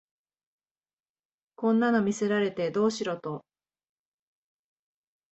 [1.57, 3.45] こんなの見せられてどうしろと